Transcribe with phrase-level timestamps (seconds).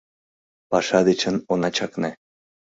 [0.69, 2.11] Паша дечын она чакне